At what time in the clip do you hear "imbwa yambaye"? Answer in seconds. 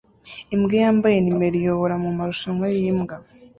0.55-1.17